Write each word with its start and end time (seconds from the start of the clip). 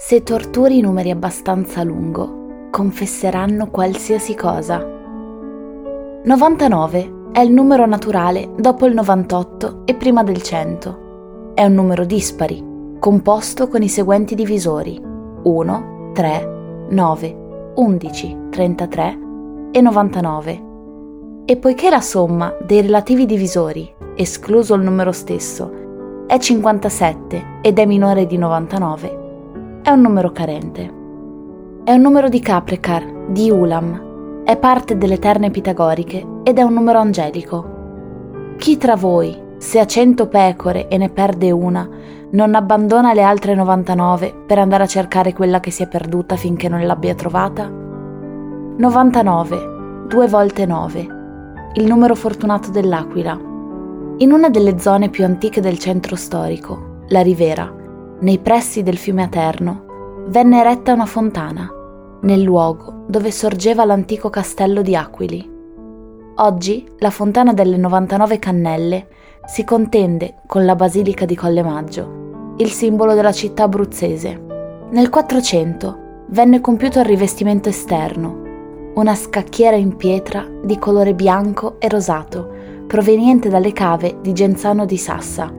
Se 0.00 0.22
torturi 0.22 0.78
i 0.78 0.80
numeri 0.80 1.10
abbastanza 1.10 1.80
a 1.80 1.82
lungo, 1.82 2.68
confesseranno 2.70 3.68
qualsiasi 3.68 4.36
cosa. 4.36 4.80
99 6.22 7.12
è 7.32 7.40
il 7.40 7.50
numero 7.50 7.84
naturale 7.84 8.48
dopo 8.56 8.86
il 8.86 8.94
98 8.94 9.82
e 9.86 9.96
prima 9.96 10.22
del 10.22 10.40
100. 10.40 11.52
È 11.52 11.64
un 11.64 11.74
numero 11.74 12.04
dispari, 12.04 12.64
composto 13.00 13.66
con 13.66 13.82
i 13.82 13.88
seguenti 13.88 14.36
divisori 14.36 15.02
1, 15.42 16.10
3, 16.14 16.86
9, 16.90 17.72
11, 17.74 18.36
33 18.50 19.18
e 19.72 19.80
99. 19.80 20.62
E 21.44 21.56
poiché 21.56 21.90
la 21.90 22.00
somma 22.00 22.54
dei 22.64 22.82
relativi 22.82 23.26
divisori, 23.26 23.92
escluso 24.14 24.74
il 24.74 24.82
numero 24.82 25.10
stesso, 25.10 26.24
è 26.28 26.38
57 26.38 27.58
ed 27.62 27.80
è 27.80 27.84
minore 27.84 28.26
di 28.26 28.38
99, 28.38 29.17
è 29.88 29.90
un 29.90 30.02
numero 30.02 30.32
carente. 30.32 30.82
È 31.82 31.94
un 31.94 32.02
numero 32.02 32.28
di 32.28 32.40
Capricar, 32.40 33.30
di 33.30 33.50
Ulam, 33.50 34.42
è 34.44 34.58
parte 34.58 34.98
delle 34.98 35.18
terne 35.18 35.50
pitagoriche 35.50 36.40
ed 36.42 36.58
è 36.58 36.62
un 36.62 36.74
numero 36.74 36.98
angelico. 36.98 38.56
Chi 38.58 38.76
tra 38.76 38.96
voi, 38.96 39.34
se 39.56 39.80
ha 39.80 39.86
cento 39.86 40.28
pecore 40.28 40.88
e 40.88 40.98
ne 40.98 41.08
perde 41.08 41.50
una, 41.50 41.88
non 42.32 42.54
abbandona 42.54 43.14
le 43.14 43.22
altre 43.22 43.54
99 43.54 44.42
per 44.46 44.58
andare 44.58 44.82
a 44.82 44.86
cercare 44.86 45.32
quella 45.32 45.58
che 45.58 45.70
si 45.70 45.82
è 45.82 45.88
perduta 45.88 46.36
finché 46.36 46.68
non 46.68 46.84
l'abbia 46.84 47.14
trovata? 47.14 47.66
99, 47.66 50.04
due 50.06 50.28
volte 50.28 50.66
9, 50.66 51.06
il 51.76 51.86
numero 51.86 52.14
fortunato 52.14 52.70
dell'Aquila. 52.70 53.40
In 54.18 54.32
una 54.32 54.50
delle 54.50 54.78
zone 54.78 55.08
più 55.08 55.24
antiche 55.24 55.62
del 55.62 55.78
centro 55.78 56.14
storico, 56.14 57.04
la 57.08 57.22
Rivera, 57.22 57.77
nei 58.20 58.38
pressi 58.38 58.82
del 58.82 58.96
fiume 58.96 59.22
Aterno, 59.22 60.24
venne 60.26 60.60
eretta 60.60 60.92
una 60.92 61.06
fontana, 61.06 61.70
nel 62.22 62.42
luogo 62.42 63.04
dove 63.06 63.30
sorgeva 63.30 63.84
l'antico 63.84 64.28
castello 64.28 64.82
di 64.82 64.96
Aquili. 64.96 65.56
Oggi 66.36 66.86
la 66.98 67.10
fontana 67.10 67.52
delle 67.52 67.76
99 67.76 68.38
cannelle 68.38 69.06
si 69.46 69.64
contende 69.64 70.40
con 70.46 70.64
la 70.64 70.74
basilica 70.74 71.24
di 71.24 71.36
Colle 71.36 71.62
Maggio, 71.62 72.54
il 72.58 72.70
simbolo 72.70 73.14
della 73.14 73.32
città 73.32 73.64
abruzzese. 73.64 74.46
Nel 74.90 75.08
400 75.08 76.24
venne 76.28 76.60
compiuto 76.60 76.98
il 76.98 77.04
rivestimento 77.04 77.68
esterno, 77.68 78.46
una 78.94 79.14
scacchiera 79.14 79.76
in 79.76 79.96
pietra 79.96 80.44
di 80.62 80.76
colore 80.78 81.14
bianco 81.14 81.76
e 81.78 81.88
rosato, 81.88 82.50
proveniente 82.86 83.48
dalle 83.48 83.72
cave 83.72 84.18
di 84.20 84.32
Genzano 84.32 84.84
di 84.84 84.96
Sassa, 84.96 85.52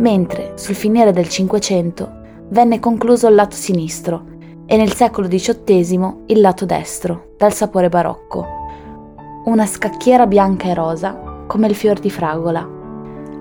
mentre 0.00 0.52
sul 0.56 0.74
finire 0.74 1.12
del 1.12 1.28
Cinquecento 1.28 2.18
venne 2.48 2.80
concluso 2.80 3.28
il 3.28 3.34
lato 3.34 3.54
sinistro 3.54 4.24
e 4.66 4.76
nel 4.76 4.92
secolo 4.92 5.28
XVIII 5.28 6.24
il 6.26 6.40
lato 6.40 6.64
destro, 6.64 7.32
dal 7.36 7.52
sapore 7.52 7.88
barocco. 7.88 8.46
Una 9.44 9.66
scacchiera 9.66 10.26
bianca 10.26 10.68
e 10.68 10.74
rosa, 10.74 11.44
come 11.46 11.66
il 11.66 11.74
fior 11.74 11.98
di 11.98 12.10
fragola. 12.10 12.68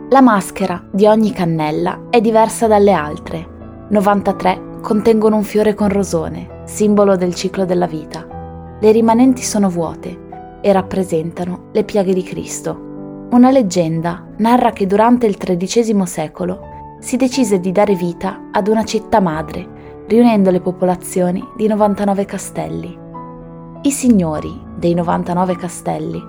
La 0.09 0.21
maschera 0.21 0.83
di 0.91 1.05
ogni 1.05 1.31
cannella 1.31 2.07
è 2.09 2.19
diversa 2.19 2.67
dalle 2.67 2.93
altre. 2.93 3.57
93 3.89 4.79
contengono 4.81 5.35
un 5.35 5.43
fiore 5.43 5.75
con 5.75 5.89
rosone, 5.89 6.61
simbolo 6.65 7.15
del 7.15 7.35
ciclo 7.35 7.65
della 7.65 7.87
vita. 7.87 8.25
Le 8.79 8.91
rimanenti 8.91 9.43
sono 9.43 9.69
vuote 9.69 10.27
e 10.61 10.71
rappresentano 10.71 11.69
le 11.71 11.83
piaghe 11.83 12.13
di 12.13 12.23
Cristo. 12.23 12.87
Una 13.31 13.51
leggenda 13.51 14.25
narra 14.37 14.71
che 14.71 14.87
durante 14.87 15.27
il 15.27 15.37
XIII 15.37 16.07
secolo 16.07 16.97
si 16.99 17.15
decise 17.15 17.59
di 17.59 17.71
dare 17.71 17.93
vita 17.93 18.49
ad 18.51 18.67
una 18.67 18.83
città 18.83 19.19
madre, 19.19 20.03
riunendo 20.07 20.49
le 20.49 20.59
popolazioni 20.59 21.47
di 21.55 21.67
99 21.67 22.25
castelli. 22.25 22.97
I 23.83 23.91
signori 23.91 24.59
dei 24.75 24.95
99 24.95 25.55
castelli 25.57 26.19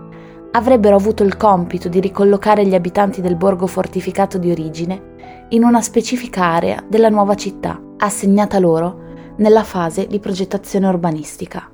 avrebbero 0.53 0.97
avuto 0.97 1.22
il 1.22 1.39
compito 1.39 1.89
di 1.89 2.00
ricollocare 2.00 2.66
gli 2.66 2.75
abitanti 2.75 3.22
del 3.22 3.37
borgo 3.37 3.66
fortificato 3.66 4.37
di 4.37 4.50
origine 4.50 5.47
in 5.50 5.65
una 5.65 5.81
specifica 5.81 6.44
area 6.44 6.84
della 6.87 7.09
nuova 7.09 7.34
città, 7.34 7.81
assegnata 7.97 8.59
loro 8.59 9.09
nella 9.37 9.62
fase 9.62 10.06
di 10.06 10.19
progettazione 10.19 10.87
urbanistica. 10.87 11.66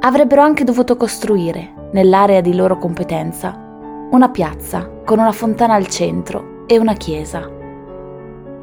Avrebbero 0.00 0.42
anche 0.42 0.64
dovuto 0.64 0.98
costruire, 0.98 1.88
nell'area 1.92 2.42
di 2.42 2.54
loro 2.54 2.76
competenza, 2.76 3.70
una 4.12 4.28
piazza 4.28 4.90
con 5.06 5.18
una 5.18 5.32
fontana 5.32 5.72
al 5.72 5.86
centro 5.86 6.64
e 6.66 6.78
una 6.78 6.92
chiesa. 6.92 7.50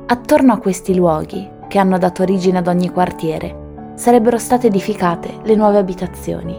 Attorno 0.06 0.54
a 0.54 0.60
questi 0.60 0.94
luoghi, 0.94 1.50
che 1.68 1.80
hanno 1.80 1.98
dato 1.98 2.22
origine 2.22 2.60
ad 2.60 2.68
ogni 2.68 2.92
quartiere, 2.92 3.94
sarebbero 3.96 4.38
state 4.38 4.68
edificate 4.68 5.40
le 5.42 5.56
nuove 5.56 5.80
abitazioni. 5.80 6.56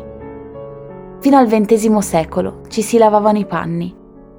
Fino 1.21 1.37
al 1.37 1.47
XX 1.47 1.99
secolo 1.99 2.62
ci 2.67 2.83
si 2.83 2.99
lavavano 2.99 3.39
i 3.39 3.47
panni. 3.47 3.95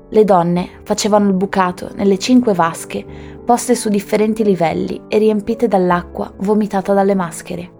Le 0.09 0.23
donne 0.25 0.81
facevano 0.83 1.27
il 1.27 1.33
bucato 1.33 1.89
nelle 1.95 2.17
cinque 2.17 2.53
vasche 2.53 3.05
poste 3.45 3.73
su 3.73 3.87
differenti 3.87 4.43
livelli 4.43 5.03
e 5.07 5.17
riempite 5.17 5.69
dall'acqua 5.69 6.29
vomitata 6.39 6.93
dalle 6.93 7.15
maschere. 7.15 7.71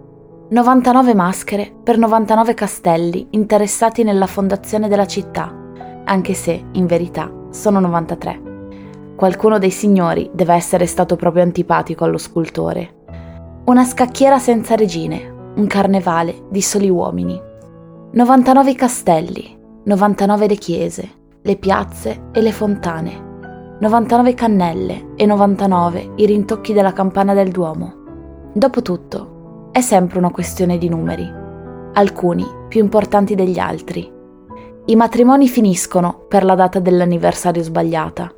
99 0.48 1.14
maschere 1.14 1.70
per 1.82 1.98
99 1.98 2.54
castelli 2.54 3.26
interessati 3.32 4.04
nella 4.04 4.26
fondazione 4.26 4.88
della 4.88 5.06
città 5.06 5.60
anche 6.04 6.34
se, 6.34 6.64
in 6.72 6.86
verità, 6.86 7.30
sono 7.50 7.80
93. 7.80 8.50
Qualcuno 9.14 9.58
dei 9.58 9.70
signori 9.70 10.30
deve 10.32 10.54
essere 10.54 10.86
stato 10.86 11.16
proprio 11.16 11.42
antipatico 11.42 12.04
allo 12.04 12.18
scultore. 12.18 13.00
Una 13.66 13.84
scacchiera 13.84 14.38
senza 14.38 14.74
regine, 14.74 15.52
un 15.54 15.66
carnevale 15.66 16.46
di 16.50 16.60
soli 16.60 16.88
uomini. 16.88 17.40
99 18.12 18.74
castelli, 18.74 19.56
99 19.84 20.48
le 20.48 20.56
chiese, 20.56 21.10
le 21.40 21.56
piazze 21.56 22.28
e 22.32 22.40
le 22.40 22.52
fontane. 22.52 23.30
99 23.80 24.34
cannelle 24.34 25.12
e 25.16 25.26
99 25.26 26.12
i 26.16 26.26
rintocchi 26.26 26.72
della 26.72 26.92
campana 26.92 27.34
del 27.34 27.50
Duomo. 27.50 28.50
Dopotutto, 28.52 29.68
è 29.72 29.80
sempre 29.80 30.18
una 30.18 30.30
questione 30.30 30.78
di 30.78 30.88
numeri, 30.88 31.30
alcuni 31.94 32.44
più 32.68 32.80
importanti 32.80 33.34
degli 33.34 33.58
altri 33.58 34.11
i 34.86 34.96
matrimoni 34.96 35.46
finiscono 35.46 36.24
per 36.26 36.42
la 36.42 36.56
data 36.56 36.80
dell'anniversario 36.80 37.62
sbagliata 37.62 38.32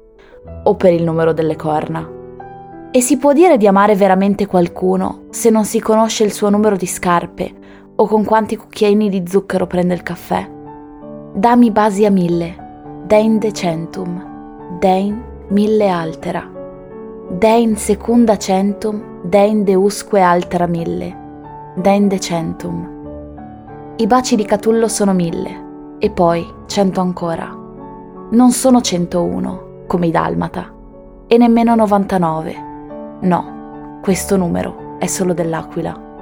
o 0.64 0.74
per 0.74 0.92
il 0.92 1.02
numero 1.02 1.32
delle 1.32 1.56
corna. 1.56 2.06
E 2.90 3.00
si 3.00 3.16
può 3.16 3.32
dire 3.32 3.56
di 3.56 3.66
amare 3.66 3.94
veramente 3.96 4.46
qualcuno 4.46 5.22
se 5.30 5.48
non 5.48 5.64
si 5.64 5.80
conosce 5.80 6.22
il 6.22 6.32
suo 6.32 6.50
numero 6.50 6.76
di 6.76 6.86
scarpe 6.86 7.52
o 7.96 8.06
con 8.06 8.24
quanti 8.24 8.56
cucchiaini 8.56 9.08
di 9.08 9.24
zucchero 9.26 9.66
prende 9.66 9.94
il 9.94 10.02
caffè? 10.02 10.46
Dami 11.32 11.70
basi 11.70 12.04
a 12.04 12.10
mille, 12.10 13.02
dein 13.06 13.38
decentum, 13.38 14.78
dein 14.78 15.18
mille 15.48 15.88
altera, 15.88 16.46
dein 17.30 17.74
secunda 17.76 18.36
centum, 18.36 19.22
dein 19.22 19.64
deusque 19.64 20.20
altera 20.20 20.66
mille, 20.66 21.16
dein 21.74 22.06
decentum. 22.06 22.92
I 23.96 24.06
baci 24.06 24.36
di 24.36 24.44
Catullo 24.44 24.88
sono 24.88 25.12
mille, 25.14 25.63
e 26.04 26.10
poi 26.10 26.46
cento 26.66 27.00
ancora. 27.00 27.48
Non 28.32 28.50
sono 28.50 28.82
101, 28.82 29.84
come 29.86 30.08
i 30.08 30.10
Dalmata, 30.10 30.70
e 31.26 31.38
nemmeno 31.38 31.74
99. 31.74 32.54
No, 33.20 34.00
questo 34.02 34.36
numero 34.36 34.98
è 34.98 35.06
solo 35.06 35.32
dell'Aquila. 35.32 36.13